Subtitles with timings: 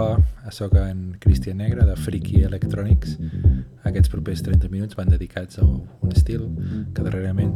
[0.00, 3.16] exemple, sóc en Cristian Negre de Freaky Electronics.
[3.84, 6.48] Aquests propers 30 minuts van dedicats a un estil
[6.94, 7.54] que darrerament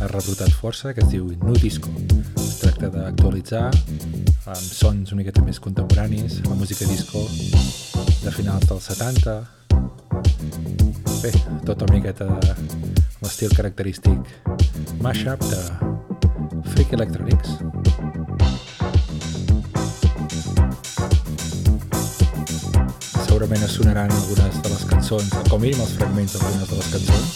[0.00, 1.90] ha rebrotat força, que es diu Nu Disco.
[2.36, 7.22] Es tracta d'actualitzar amb sons una miqueta més contemporanis, la música disco
[8.24, 9.38] de finals dels 70.
[11.22, 11.32] Bé,
[11.64, 12.56] tota una miqueta de
[13.22, 15.62] l'estil característic mashup de
[16.74, 17.73] Freaky Electronics.
[23.34, 26.88] Segurament es sonaran algunes de les cançons, com a mínim els fragments d'algunes de les
[26.92, 27.26] cançons.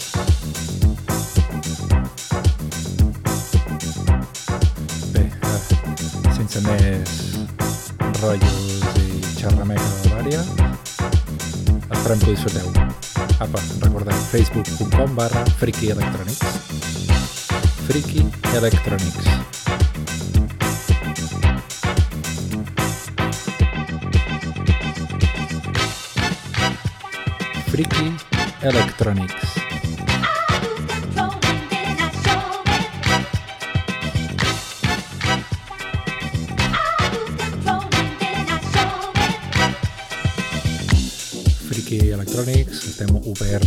[5.11, 5.59] Bé, eh,
[6.37, 7.17] sense més
[8.21, 10.41] rotllos i xerrameca de l'àrea,
[11.91, 12.67] esperem que ho disfruteu.
[13.43, 16.47] Apa, recordeu, facebook.com barra Friki Electronics.
[17.89, 18.23] Friki
[18.55, 19.58] Electronics.
[27.79, 28.11] Freaky
[28.61, 29.35] Electronics.
[41.69, 43.63] Freaky Electronics, estem obert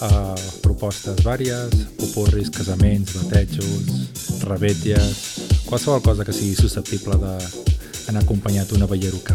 [0.00, 8.86] a propostes vàries, popurris, casaments, batejos, rebetlles, qualsevol cosa que sigui susceptible d'anar acompanyat d'una
[8.86, 9.34] balleruca.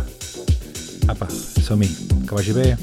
[1.12, 1.92] Apa, som-hi,
[2.24, 2.78] que vagi bé.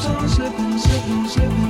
[0.00, 1.67] so sipping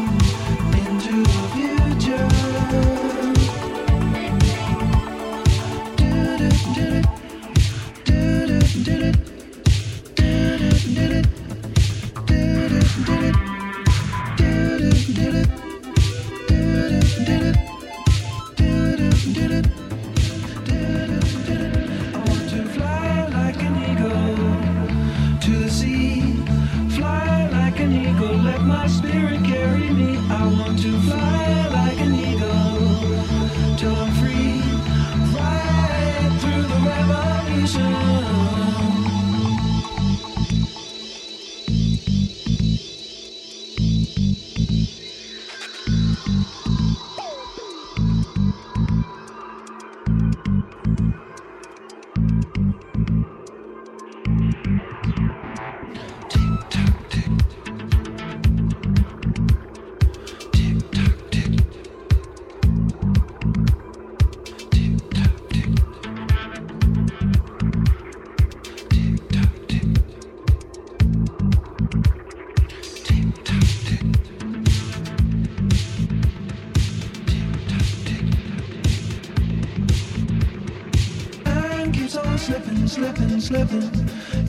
[82.98, 83.90] slipping, slipping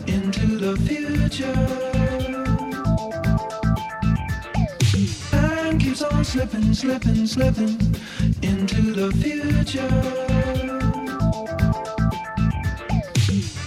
[0.08, 1.54] into the future.
[5.30, 7.78] Time keeps on slipping, slipping, slipping
[8.42, 9.88] into the future.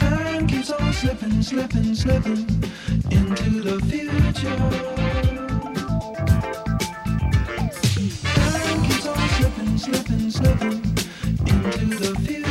[0.00, 2.42] Time keeps on slipping, slipping, slipping
[3.12, 4.56] into the future.
[8.34, 10.78] Time keeps on slipping, slipping, slipping
[11.46, 12.41] into the future.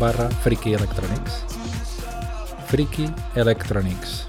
[0.00, 1.44] Barra friki electronics.
[2.72, 4.19] Friki electronics